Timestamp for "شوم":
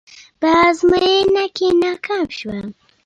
2.37-2.67